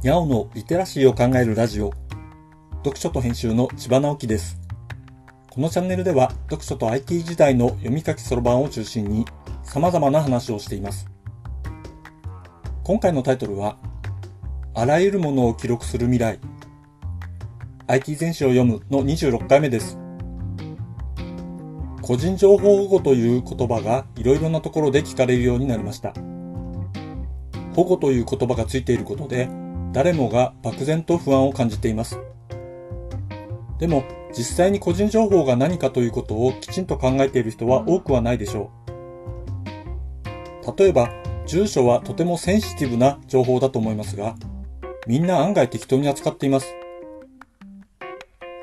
[0.00, 1.90] にゃおのリテラシーを考えるラジオ。
[2.84, 4.60] 読書と編集の千葉直樹です。
[5.50, 9.24] このチャンネルでは読書と IT 時代の読み書きそろばんを中心に
[9.64, 11.10] 様々な話をしています。
[12.84, 13.76] 今回のタイトルは、
[14.72, 16.38] あらゆるものを記録する未来。
[17.88, 19.98] IT 全史を読むの26回目です。
[22.02, 26.14] 個人情報保護という言葉がいろいろなところで聞かれるようになりました。
[27.74, 29.48] 保護という言葉がついていることで、
[29.92, 32.18] 誰もが漠然と不安を感じています。
[33.78, 34.04] でも、
[34.36, 38.70] 実際に個人情報が何かということをきちんと考えている人は多くはないでしょ
[40.64, 40.78] う。
[40.78, 41.10] 例えば、
[41.46, 44.34] 住所はとてもセンシティブな情報だと思いますが、
[45.06, 46.74] みんな案外適当に扱っています。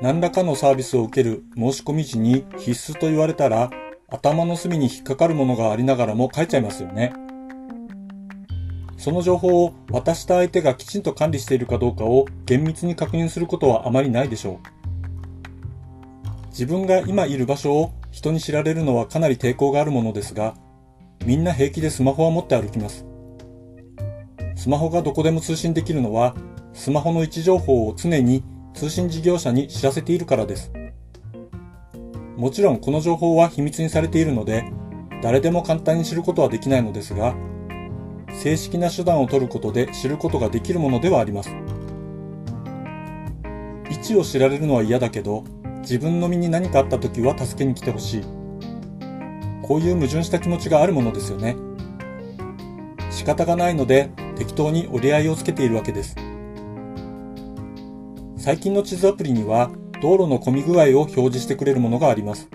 [0.00, 3.70] 何らかのサービスを受ける申し込み時に必須と言われたら、
[4.08, 7.12] 頭の隅に引っかかるものがありながらも書いちゃいますよね。
[9.02, 16.46] その情報を渡した相手がきちんと管理しているかどうかを厳密に確認することはあまりないでしょう。
[16.50, 20.54] 自分が今いる場所を人に知られるのはかなり抵抗があるものですが、
[21.26, 23.04] みんな平気でスマホは持って歩きます。
[24.54, 26.36] スマホがどこでも通信できるのは、
[26.72, 30.70] スマホの位置情報を常に通信事業者に知らせているからです。
[32.36, 34.62] もちろんこの情報は秘密にされているので、
[35.24, 37.34] 誰でも簡単に知ることはできないのですが、
[38.32, 41.50] 正式な手段を取ることで知ることができるものではあります。
[43.90, 45.44] 位置を知られるのは嫌だけど、
[45.82, 48.22] 自分の身に何かあった時は助けに来てほしい。
[49.62, 51.56] こういう矛盾した気持ちがあるものですよね。
[53.10, 56.16] 仕方がないので適当に折り合いをつけているわけです。
[58.36, 62.48] 最近の地図アプリには道路の混み具合を表示してくれるものがあります。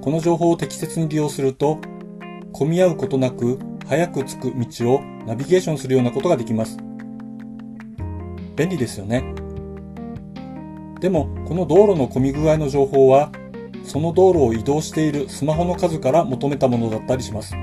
[0.00, 1.78] この情報を適切に利用すると、
[2.52, 6.78] 混み合うことなく早く着く道をナビゲーションするようなことができます。
[8.56, 9.34] 便利ですよね。
[11.00, 13.30] でも、この道路の混み具合の情報は、
[13.84, 17.54] その道路を移動しているスマホの数から求めたものだったりします。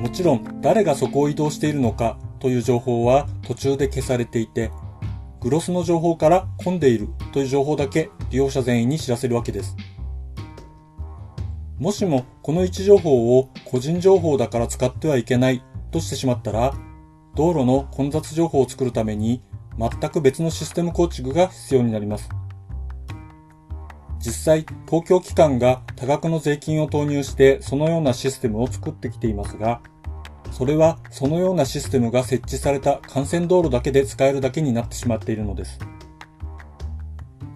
[0.00, 4.70] もちろん、誰がそこを移動しているのかという情報は途中で消されていて、
[5.40, 9.76] グロスの情報から混んでいるという情報だけ利用者全員に知らせるわけです。
[11.78, 15.62] もしもこの位置情報を個人情報だから使ってはいけない
[15.92, 16.74] としてしまったら、
[17.36, 19.42] 道路の混雑情報を作るために
[19.78, 22.28] 全く別のシステム構築が必要になります。
[24.18, 29.80] 実際、公共機関が多額の税金を投入してそのようなシステムを作ってきていますが、
[30.50, 35.78] それはそのようなシステムが設置された幹線道路だけで使えるだけになってしまっているのです。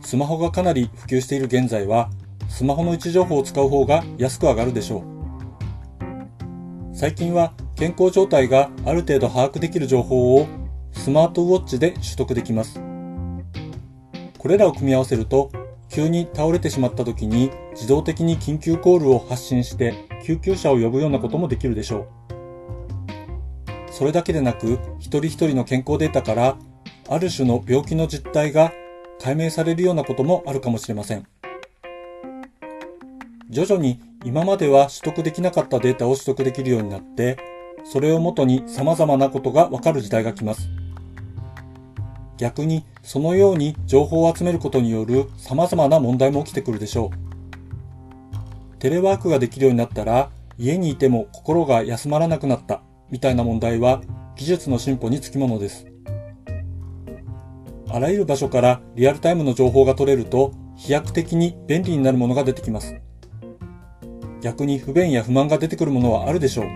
[0.00, 2.10] スマホがかなり普及している現在は、
[2.52, 5.02] スマホの位置情報を使う方が安く上がるでしょう。
[6.94, 10.46] 最近は健康状態がある程度把握できる情報を
[10.92, 12.78] スマートウォッチで取得できます。
[14.36, 15.50] これらを組み合わせると、
[15.88, 22.08] 急に倒れてしまった時に自動的に緊急コールを発信して救急車を呼ぶようなこともできるでしょう。
[23.91, 26.58] それだけでなく、一人一人の健康データから、
[27.08, 28.74] ある種の病気の実態が
[29.18, 31.26] 解明されるようなこともあるかもしれません。
[33.52, 37.36] 徐々に今までは取得できなかったデータを取得できるようになって、
[37.84, 40.70] それをもとに様々なことがわかる時代が来ます。
[42.38, 48.78] 逆に、そのように情報を集めることによる様々な問題も起きてくるでしょう。
[48.78, 52.80] テレワークができるようになったら、家にいても心が休まらなくなった、
[53.10, 54.00] みたいな問題は
[54.34, 55.86] 技術の進歩につきものです。
[57.91, 62.96] あらゆる場所からリアルタイムの情報が取れると、飛躍的に便利になるものが出てきます。
[64.42, 66.66] 逆に不便や不満が出てくるものはあるでしょう。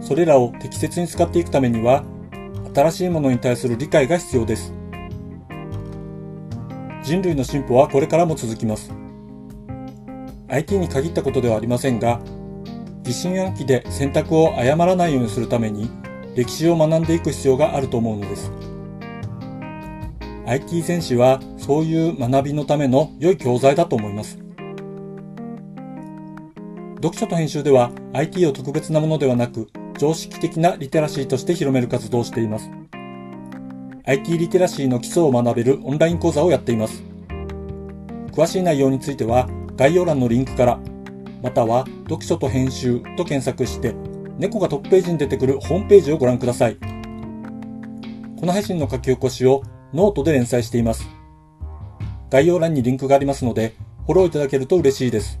[0.00, 2.04] それらを適切に使っていくためには、
[2.74, 4.72] 新しいものに対する理解が必要です。
[7.02, 8.92] 人類の進歩はこれからも続きます。
[10.48, 12.20] IT に限ったことではありませんが、
[13.02, 15.90] 疑心暗鬼で選択を誤らないようにするために、
[16.36, 18.52] 歴史を学んでいく必要があると思うのです。
[20.46, 24.47] IT 戦士はそういう学びのための良い教材だと思います。
[26.98, 29.68] 読書と編集では IT を特別なものではなく
[29.98, 32.68] 常識的なリテラシーとして広める活動をしています。
[34.04, 37.04] IT リテラシーの基礎を学べるオンライン講座をやっています。
[38.32, 40.80] 詳しい内容については概要欄のリンクから、
[41.40, 43.94] または読書と編集と検索して、
[44.36, 46.76] 猫がトップページに出てくるホームページをご覧ください。
[48.40, 49.62] この配信の書き起こしを
[49.94, 51.06] ノートで連載しています。
[52.30, 53.74] 概要欄にリンクがありますので、
[54.06, 55.40] フォローいただけると嬉しいです。